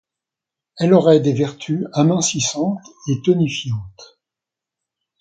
Elle 0.77 0.95
aurait 0.95 1.19
des 1.19 1.33
vertus 1.33 1.85
amincissantes 1.93 2.83
et 3.07 3.21
tonifiantes. 3.23 4.17